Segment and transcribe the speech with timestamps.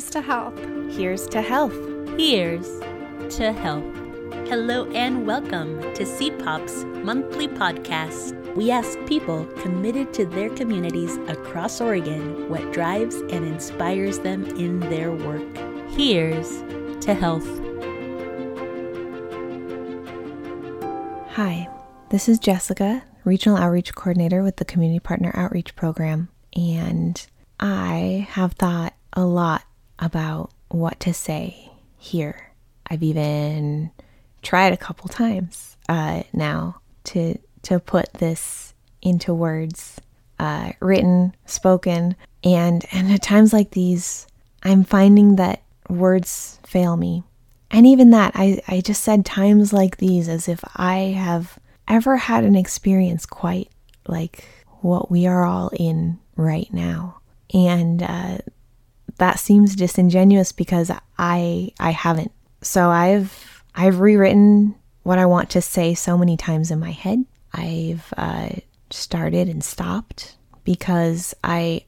[0.00, 0.58] Here's to health.
[0.88, 1.76] Here's to health.
[2.16, 2.66] Here's
[3.36, 3.84] to health.
[4.48, 8.34] Hello and welcome to CPOP's monthly podcast.
[8.56, 14.80] We ask people committed to their communities across Oregon what drives and inspires them in
[14.80, 15.44] their work.
[15.90, 16.48] Here's
[17.04, 17.46] to health.
[21.34, 21.68] Hi,
[22.08, 27.26] this is Jessica, Regional Outreach Coordinator with the Community Partner Outreach Program, and
[27.60, 29.64] I have thought a lot
[30.00, 32.52] about what to say here.
[32.86, 33.90] I've even
[34.42, 40.00] tried a couple times uh, now to to put this into words,
[40.38, 44.26] uh, written, spoken, and and at times like these,
[44.62, 47.22] I'm finding that words fail me.
[47.70, 52.16] And even that, I, I just said times like these as if I have ever
[52.16, 53.70] had an experience quite
[54.08, 54.44] like
[54.80, 57.20] what we are all in right now.
[57.54, 58.38] And uh,
[59.20, 62.32] that seems disingenuous because I I haven't.
[62.62, 67.24] So I've I've rewritten what I want to say so many times in my head.
[67.52, 68.48] I've uh,
[68.90, 71.84] started and stopped because I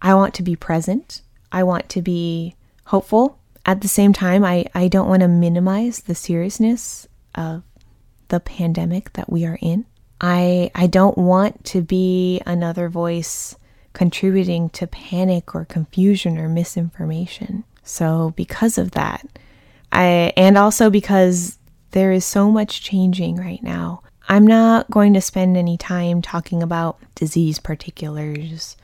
[0.00, 1.22] I want to be present.
[1.52, 3.38] I want to be hopeful.
[3.64, 7.62] At the same time, I, I don't want to minimize the seriousness of
[8.26, 9.86] the pandemic that we are in.
[10.20, 13.54] I I don't want to be another voice
[13.92, 17.64] contributing to panic or confusion or misinformation.
[17.82, 19.26] So because of that,
[19.90, 21.58] I and also because
[21.90, 24.02] there is so much changing right now.
[24.28, 28.76] I'm not going to spend any time talking about disease particulars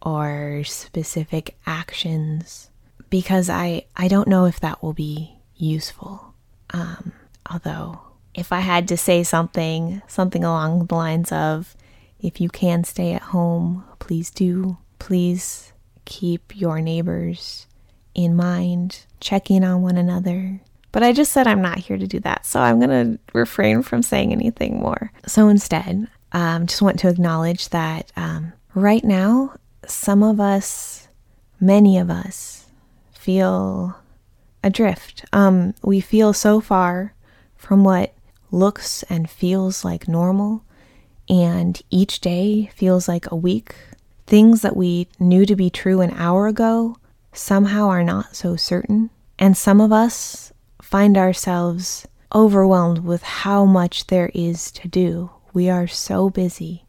[0.00, 2.70] or specific actions
[3.10, 6.34] because I, I don't know if that will be useful.
[6.70, 7.12] Um,
[7.50, 8.00] although,
[8.34, 11.76] if I had to say something, something along the lines of,
[12.20, 14.78] if you can stay at home, please do.
[14.98, 15.72] Please
[16.04, 17.66] keep your neighbors
[18.14, 20.60] in mind, check in on one another.
[20.90, 23.82] But I just said I'm not here to do that, so I'm going to refrain
[23.82, 25.12] from saying anything more.
[25.26, 29.54] So instead, um, just want to acknowledge that um, right now,
[29.86, 31.08] some of us,
[31.60, 32.66] many of us,
[33.12, 33.98] feel
[34.64, 35.26] adrift.
[35.32, 37.14] Um, we feel so far
[37.56, 38.14] from what
[38.50, 40.64] looks and feels like normal,
[41.28, 43.74] and each day feels like a week.
[44.26, 46.96] Things that we knew to be true an hour ago
[47.32, 49.10] somehow are not so certain.
[49.38, 55.30] And some of us find ourselves overwhelmed with how much there is to do.
[55.52, 56.86] We are so busy.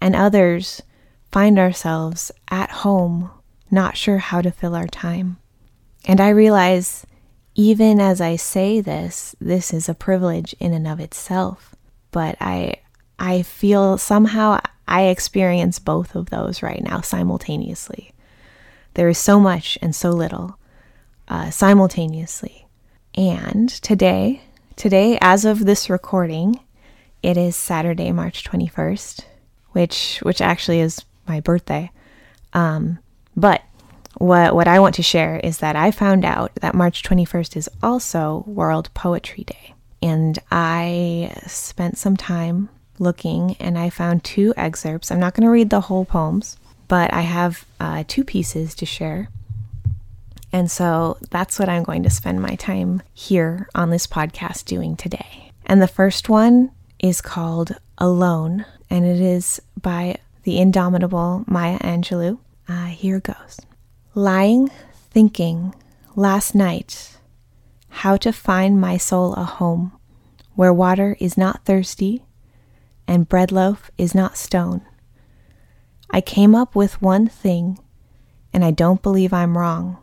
[0.00, 0.82] And others
[1.30, 3.30] find ourselves at home,
[3.70, 5.38] not sure how to fill our time.
[6.04, 7.04] And I realize,
[7.54, 11.74] even as I say this, this is a privilege in and of itself.
[12.10, 12.76] But I,
[13.18, 18.12] I feel somehow I experience both of those right now simultaneously.
[18.94, 20.58] There is so much and so little
[21.28, 22.66] uh, simultaneously.
[23.14, 24.42] And today,
[24.76, 26.60] today, as of this recording,
[27.22, 29.24] it is Saturday, March 21st,
[29.72, 31.90] which which actually is my birthday.
[32.52, 32.98] Um,
[33.36, 33.62] but
[34.14, 37.68] what what I want to share is that I found out that March 21st is
[37.82, 39.74] also World Poetry Day.
[40.00, 42.68] And I spent some time
[43.00, 45.10] looking and I found two excerpts.
[45.10, 46.56] I'm not going to read the whole poems,
[46.88, 49.28] but I have uh, two pieces to share.
[50.52, 54.96] And so that's what I'm going to spend my time here on this podcast doing
[54.96, 55.52] today.
[55.66, 62.38] And the first one is called Alone, and it is by the indomitable Maya Angelou.
[62.66, 63.60] Uh, here goes.
[64.14, 64.70] Lying,
[65.10, 65.74] thinking
[66.16, 67.16] last night
[67.88, 69.92] how to find my soul a home
[70.54, 72.24] where water is not thirsty
[73.08, 74.82] and bread loaf is not stone.
[76.10, 77.78] I came up with one thing,
[78.52, 79.98] and I don't believe I'm wrong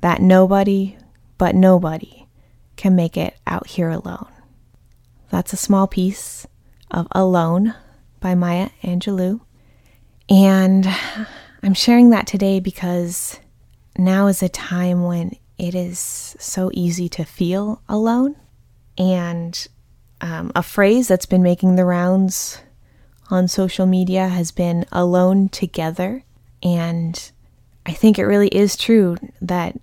[0.00, 0.96] that nobody
[1.38, 2.28] but nobody
[2.76, 4.30] can make it out here alone.
[5.30, 6.46] That's a small piece
[6.90, 7.74] of Alone
[8.20, 9.40] by Maya Angelou.
[10.28, 10.86] And
[11.62, 13.40] I'm sharing that today because
[13.98, 15.98] now is a time when it is
[16.38, 18.36] so easy to feel alone.
[18.98, 19.66] And
[20.20, 22.60] um, a phrase that's been making the rounds
[23.30, 26.24] on social media has been alone together.
[26.62, 27.30] And
[27.84, 29.78] I think it really is true that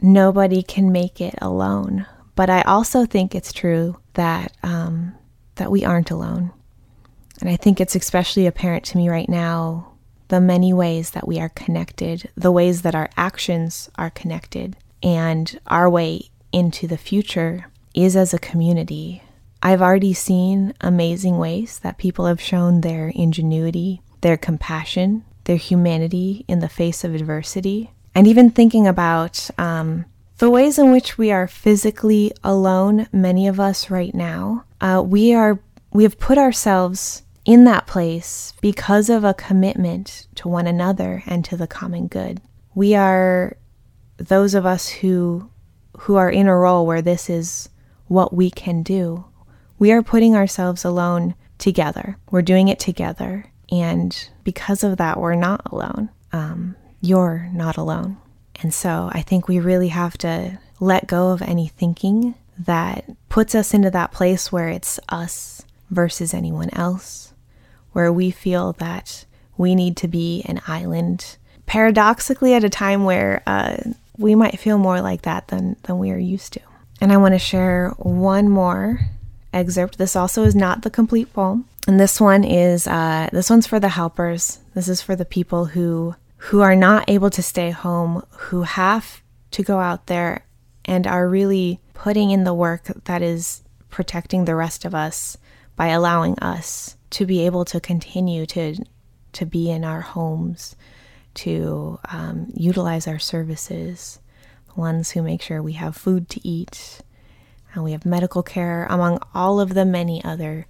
[0.00, 2.06] nobody can make it alone.
[2.34, 5.14] But I also think it's true that um,
[5.56, 6.52] that we aren't alone.
[7.40, 9.92] And I think it's especially apparent to me right now
[10.28, 15.58] the many ways that we are connected, the ways that our actions are connected, and
[15.66, 19.22] our way into the future is as a community.
[19.62, 26.44] I've already seen amazing ways that people have shown their ingenuity, their compassion, their humanity
[26.46, 27.90] in the face of adversity.
[28.14, 30.04] and even thinking about um,
[30.38, 35.34] the ways in which we are physically alone, many of us right now, uh, we
[35.34, 35.58] are
[35.92, 41.44] we have put ourselves in that place because of a commitment to one another and
[41.44, 42.40] to the common good.
[42.74, 43.56] We are
[44.18, 45.50] those of us who
[46.00, 47.68] who are in a role where this is
[48.06, 49.24] what we can do.
[49.78, 52.16] We are putting ourselves alone together.
[52.30, 53.46] We're doing it together.
[53.70, 56.10] And because of that, we're not alone.
[56.32, 58.16] Um, you're not alone.
[58.60, 63.54] And so I think we really have to let go of any thinking that puts
[63.54, 67.32] us into that place where it's us versus anyone else,
[67.92, 69.24] where we feel that
[69.56, 71.36] we need to be an island.
[71.66, 73.76] Paradoxically, at a time where uh,
[74.16, 76.60] we might feel more like that than, than we are used to.
[77.00, 79.00] And I want to share one more
[79.58, 79.98] excerpt.
[79.98, 81.66] This also is not the complete poem.
[81.86, 84.60] And this one is uh, this one's for the helpers.
[84.74, 89.22] This is for the people who who are not able to stay home, who have
[89.50, 90.44] to go out there
[90.84, 95.36] and are really putting in the work that is protecting the rest of us
[95.76, 98.76] by allowing us to be able to continue to
[99.32, 100.76] to be in our homes,
[101.34, 104.20] to um, utilize our services,
[104.66, 107.00] the ones who make sure we have food to eat,
[107.74, 110.66] and we have medical care, among all of the many other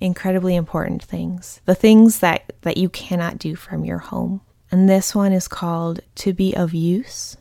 [0.00, 4.40] incredibly important things, the things that, that you cannot do from your home.
[4.70, 7.36] And this one is called To Be of Use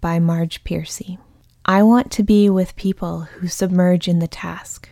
[0.00, 1.18] by Marge Piercy.
[1.64, 4.88] I want to be with people who submerge in the task,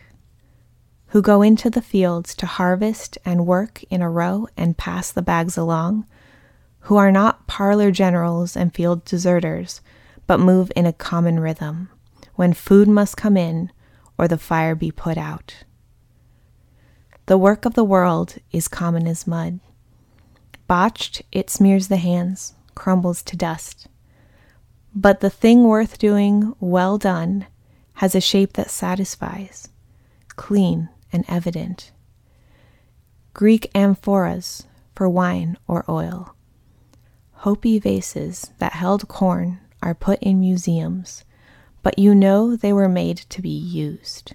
[1.08, 5.22] who go into the fields to harvest and work in a row and pass the
[5.22, 6.06] bags along,
[6.80, 9.80] who are not parlor generals and field deserters,
[10.26, 11.88] but move in a common rhythm
[12.36, 13.70] when food must come in
[14.16, 15.64] or the fire be put out.
[17.26, 19.58] The work of the world is common as mud.
[20.68, 23.88] Botched, it smears the hands, crumbles to dust.
[24.94, 27.46] But the thing worth doing, well done,
[27.94, 29.68] has a shape that satisfies,
[30.36, 31.92] clean and evident.
[33.34, 36.34] Greek amphoras for wine or oil.
[37.40, 41.24] Hopi vases that held corn are put in museums
[41.86, 44.32] but you know they were made to be used.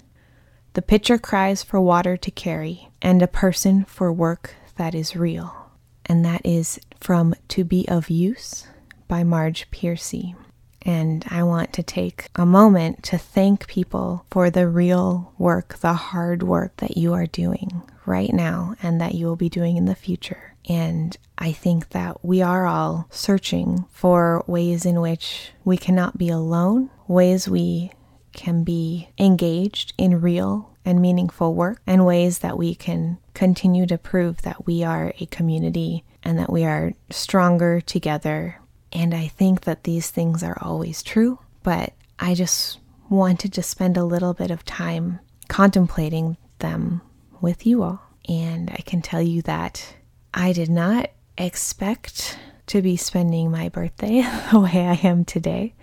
[0.72, 5.54] The pitcher cries for water to carry, and a person for work that is real.
[6.06, 8.68] And that is from To Be of Use
[9.10, 10.34] by Marge Piercy.
[10.84, 15.92] And I want to take a moment to thank people for the real work, the
[15.92, 19.86] hard work that you are doing right now and that you will be doing in
[19.86, 20.56] the future.
[20.70, 26.30] And I think that we are all searching for ways in which we cannot be
[26.30, 27.92] alone, ways we
[28.34, 33.98] can be engaged in real and meaningful work, and ways that we can continue to
[33.98, 38.60] prove that we are a community and that we are stronger together.
[38.92, 42.80] And I think that these things are always true, but I just
[43.10, 47.02] wanted to spend a little bit of time contemplating them
[47.42, 48.02] with you all.
[48.28, 49.96] And I can tell you that
[50.34, 54.22] I did not expect to be spending my birthday
[54.52, 55.76] the way I am today,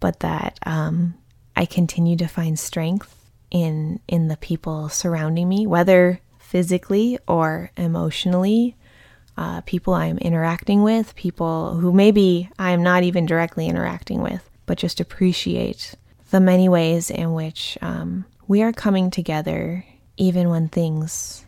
[0.00, 1.14] but that um,
[1.56, 3.14] I continue to find strength
[3.50, 8.76] in in the people surrounding me, whether physically or emotionally.
[9.36, 14.78] Uh, people I'm interacting with, people who maybe I'm not even directly interacting with, but
[14.78, 15.96] just appreciate
[16.30, 19.84] the many ways in which um, we are coming together,
[20.16, 21.44] even when things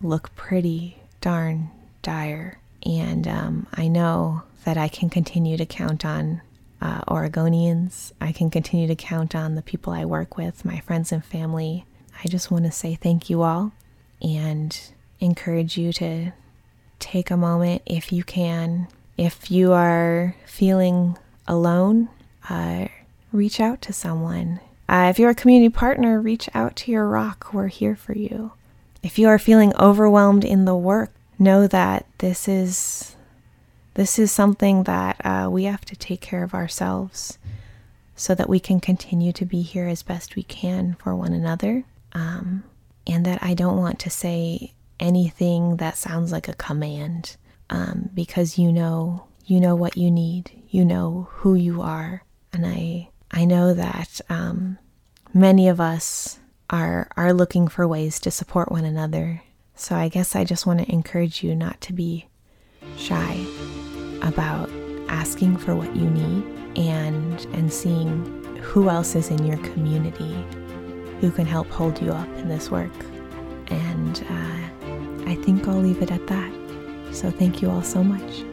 [0.00, 1.70] look pretty darn
[2.02, 2.58] dire.
[2.86, 6.40] And um, I know that I can continue to count on
[6.84, 8.12] uh, Oregonians.
[8.20, 11.86] I can continue to count on the people I work with, my friends and family.
[12.22, 13.72] I just want to say thank you all
[14.22, 14.78] and
[15.18, 16.32] encourage you to
[16.98, 18.86] take a moment if you can.
[19.16, 21.16] If you are feeling
[21.48, 22.10] alone,
[22.50, 22.88] uh,
[23.32, 24.60] reach out to someone.
[24.86, 27.52] Uh, if you're a community partner, reach out to your rock.
[27.52, 28.52] We're here for you.
[29.02, 33.13] If you are feeling overwhelmed in the work, know that this is
[33.94, 37.38] this is something that uh, we have to take care of ourselves
[38.16, 41.84] so that we can continue to be here as best we can for one another.
[42.12, 42.64] Um,
[43.06, 47.36] and that I don't want to say anything that sounds like a command
[47.70, 50.50] um, because you know you know what you need.
[50.70, 52.24] You know who you are.
[52.52, 54.78] And i i know that um,
[55.32, 56.38] many of us
[56.70, 59.42] are are looking for ways to support one another.
[59.76, 62.28] So I guess I just want to encourage you not to be
[62.96, 63.44] shy
[64.24, 64.70] about
[65.08, 66.44] asking for what you need
[66.76, 68.24] and and seeing
[68.60, 70.34] who else is in your community
[71.20, 72.92] who can help hold you up in this work.
[73.68, 76.52] And uh, I think I'll leave it at that.
[77.12, 78.44] So thank you all so much.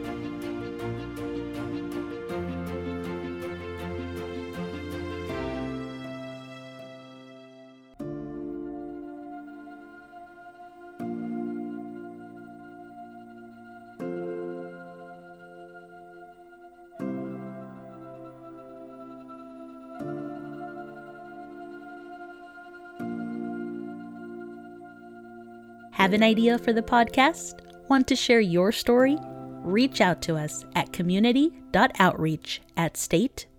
[26.02, 27.60] Have an idea for the podcast?
[27.88, 29.16] Want to share your story?
[29.62, 33.52] Reach out to us at community.outreach at state.or.us.